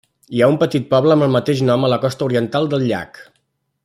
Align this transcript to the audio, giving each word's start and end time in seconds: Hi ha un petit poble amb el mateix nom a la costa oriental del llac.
Hi 0.35 0.39
ha 0.43 0.47
un 0.53 0.55
petit 0.63 0.87
poble 0.93 1.13
amb 1.17 1.25
el 1.25 1.35
mateix 1.35 1.61
nom 1.67 1.85
a 1.85 1.91
la 1.93 1.99
costa 2.07 2.27
oriental 2.31 2.71
del 2.73 2.87
llac. 2.93 3.21